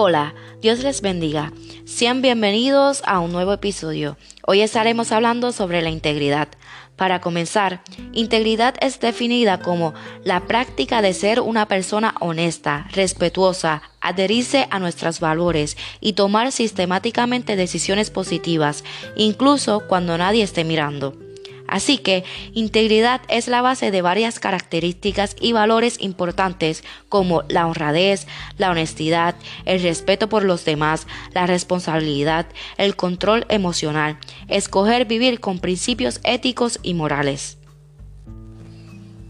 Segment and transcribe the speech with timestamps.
[0.00, 0.32] Hola,
[0.62, 1.52] Dios les bendiga.
[1.84, 4.16] Sean bienvenidos a un nuevo episodio.
[4.46, 6.46] Hoy estaremos hablando sobre la integridad.
[6.94, 7.82] Para comenzar,
[8.12, 15.18] integridad es definida como la práctica de ser una persona honesta, respetuosa, adherirse a nuestros
[15.18, 18.84] valores y tomar sistemáticamente decisiones positivas,
[19.16, 21.27] incluso cuando nadie esté mirando.
[21.68, 28.26] Así que integridad es la base de varias características y valores importantes como la honradez,
[28.56, 29.36] la honestidad,
[29.66, 32.46] el respeto por los demás, la responsabilidad,
[32.78, 34.18] el control emocional,
[34.48, 37.57] escoger vivir con principios éticos y morales.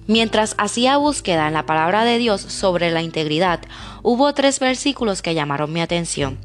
[0.08, 3.60] Mientras hacía búsqueda en la palabra de Dios sobre la integridad,
[4.02, 6.38] hubo tres versículos que llamaron mi atención.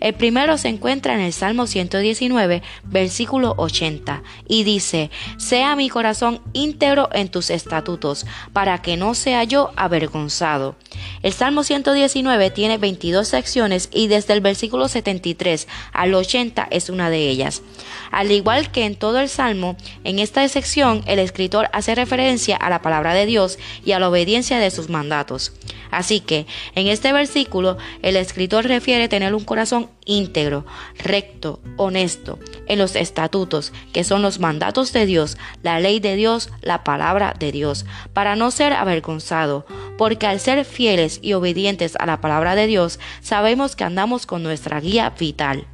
[0.00, 6.40] El primero se encuentra en el Salmo 119, versículo 80, y dice, Sea mi corazón
[6.54, 10.74] íntegro en tus estatutos, para que no sea yo avergonzado.
[11.22, 17.10] El Salmo 119 tiene 22 secciones y desde el versículo 73 al 80 es una
[17.10, 17.62] de ellas.
[18.10, 22.70] Al igual que en todo el Salmo, en esta sección el escritor hace referencia a
[22.70, 25.52] la palabra de Dios y a la obediencia de sus mandatos.
[25.90, 30.66] Así que en este versículo el escritor refiere tener un corazón íntegro,
[30.98, 36.50] recto, honesto, en los estatutos, que son los mandatos de Dios, la ley de Dios,
[36.62, 42.06] la palabra de Dios, para no ser avergonzado, porque al ser fieles y obedientes a
[42.06, 45.66] la palabra de Dios, sabemos que andamos con nuestra guía vital.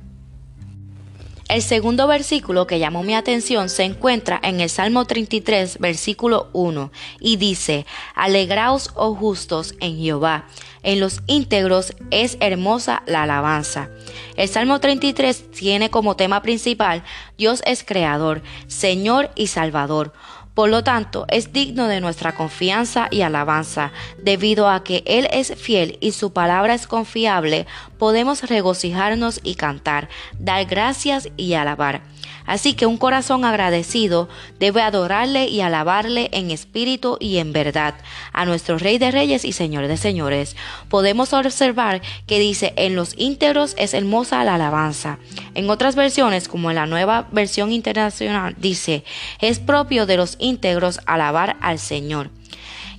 [1.50, 6.92] El segundo versículo que llamó mi atención se encuentra en el Salmo 33, versículo 1,
[7.18, 10.46] y dice, Alegraos, oh justos, en Jehová,
[10.84, 13.90] en los íntegros es hermosa la alabanza.
[14.36, 17.02] El Salmo 33 tiene como tema principal,
[17.36, 20.12] Dios es creador, Señor y Salvador.
[20.54, 23.92] Por lo tanto, es digno de nuestra confianza y alabanza.
[24.22, 27.66] Debido a que Él es fiel y su palabra es confiable,
[28.00, 32.00] podemos regocijarnos y cantar, dar gracias y alabar.
[32.46, 37.94] Así que un corazón agradecido debe adorarle y alabarle en espíritu y en verdad
[38.32, 40.56] a nuestro Rey de Reyes y Señor de Señores.
[40.88, 45.18] Podemos observar que dice en los íntegros es hermosa la alabanza.
[45.54, 49.04] En otras versiones, como en la nueva versión internacional, dice
[49.40, 52.30] es propio de los íntegros alabar al Señor.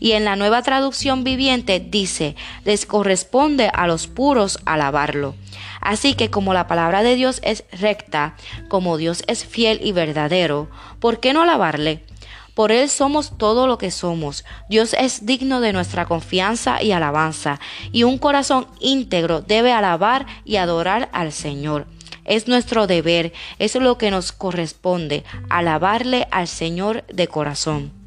[0.01, 2.35] Y en la nueva traducción viviente dice,
[2.65, 5.35] les corresponde a los puros alabarlo.
[5.79, 8.35] Así que como la palabra de Dios es recta,
[8.67, 10.69] como Dios es fiel y verdadero,
[10.99, 12.03] ¿por qué no alabarle?
[12.55, 14.43] Por Él somos todo lo que somos.
[14.69, 17.59] Dios es digno de nuestra confianza y alabanza,
[17.91, 21.85] y un corazón íntegro debe alabar y adorar al Señor.
[22.25, 28.00] Es nuestro deber, es lo que nos corresponde, alabarle al Señor de corazón.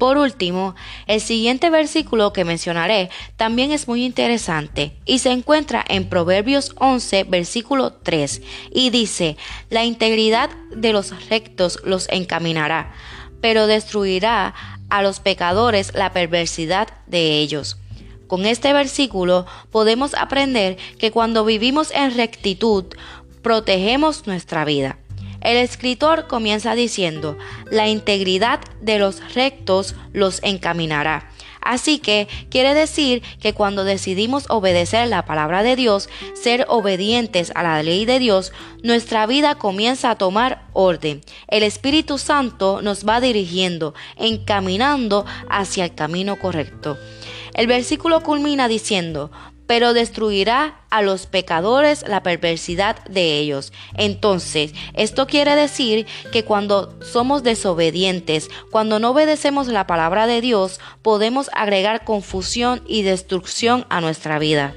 [0.00, 0.74] Por último,
[1.06, 7.24] el siguiente versículo que mencionaré también es muy interesante y se encuentra en Proverbios 11,
[7.24, 8.40] versículo 3,
[8.72, 9.36] y dice,
[9.68, 12.94] La integridad de los rectos los encaminará,
[13.42, 14.54] pero destruirá
[14.88, 17.76] a los pecadores la perversidad de ellos.
[18.26, 22.86] Con este versículo podemos aprender que cuando vivimos en rectitud,
[23.42, 24.99] protegemos nuestra vida.
[25.40, 27.38] El escritor comienza diciendo,
[27.70, 31.30] la integridad de los rectos los encaminará.
[31.60, 37.62] Así que quiere decir que cuando decidimos obedecer la palabra de Dios, ser obedientes a
[37.62, 38.52] la ley de Dios,
[38.82, 41.20] nuestra vida comienza a tomar orden.
[41.48, 46.98] El Espíritu Santo nos va dirigiendo, encaminando hacia el camino correcto.
[47.52, 49.30] El versículo culmina diciendo,
[49.70, 53.72] pero destruirá a los pecadores la perversidad de ellos.
[53.94, 60.80] Entonces, esto quiere decir que cuando somos desobedientes, cuando no obedecemos la palabra de Dios,
[61.02, 64.74] podemos agregar confusión y destrucción a nuestra vida.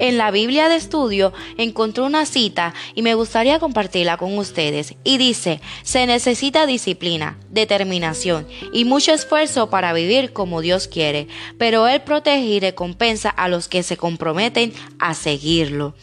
[0.00, 4.94] En la Biblia de estudio encontré una cita y me gustaría compartirla con ustedes.
[5.04, 11.28] Y dice, se necesita disciplina, determinación y mucho esfuerzo para vivir como Dios quiere,
[11.58, 15.94] pero Él protege y recompensa a los que se comprometen a seguirlo.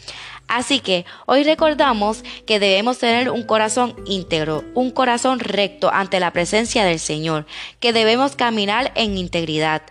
[0.48, 6.32] Así que hoy recordamos que debemos tener un corazón íntegro, un corazón recto ante la
[6.32, 7.46] presencia del Señor,
[7.80, 9.82] que debemos caminar en integridad,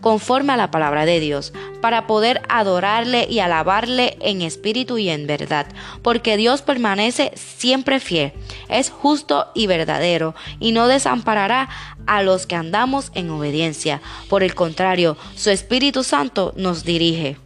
[0.00, 1.52] conforme a la palabra de Dios,
[1.86, 5.68] para poder adorarle y alabarle en espíritu y en verdad,
[6.02, 8.32] porque Dios permanece siempre fiel,
[8.68, 11.68] es justo y verdadero, y no desamparará
[12.08, 14.02] a los que andamos en obediencia.
[14.28, 17.36] Por el contrario, su Espíritu Santo nos dirige.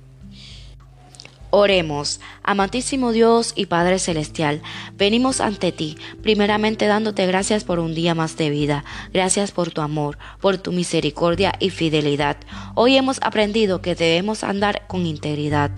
[1.53, 4.63] Oremos, amantísimo Dios y Padre Celestial,
[4.97, 9.81] venimos ante ti, primeramente dándote gracias por un día más de vida, gracias por tu
[9.81, 12.37] amor, por tu misericordia y fidelidad.
[12.77, 15.73] Hoy hemos aprendido que debemos andar con integridad,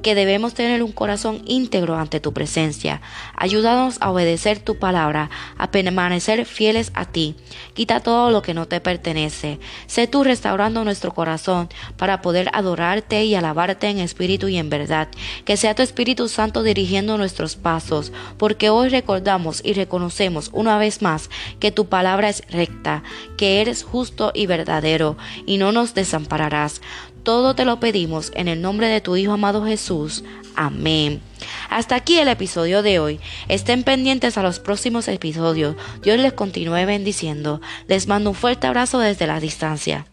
[0.00, 3.00] que debemos tener un corazón íntegro ante tu presencia.
[3.34, 7.34] Ayúdanos a obedecer tu palabra, a permanecer fieles a ti.
[7.74, 9.58] Quita todo lo que no te pertenece.
[9.88, 15.08] Sé tú restaurando nuestro corazón para poder adorarte y alabarte en espíritu y en verdad
[15.44, 21.02] que sea tu Espíritu Santo dirigiendo nuestros pasos, porque hoy recordamos y reconocemos una vez
[21.02, 21.30] más
[21.60, 23.02] que tu palabra es recta,
[23.36, 25.16] que eres justo y verdadero,
[25.46, 26.80] y no nos desampararás.
[27.22, 30.22] Todo te lo pedimos en el nombre de tu Hijo amado Jesús.
[30.54, 31.20] Amén.
[31.68, 33.20] Hasta aquí el episodio de hoy.
[33.48, 35.74] Estén pendientes a los próximos episodios.
[36.02, 37.60] Dios les continúe bendiciendo.
[37.88, 40.06] Les mando un fuerte abrazo desde la distancia.